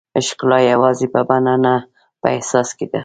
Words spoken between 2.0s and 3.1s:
په احساس کې ده.